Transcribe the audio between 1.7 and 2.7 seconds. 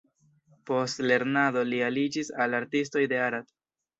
aliĝis al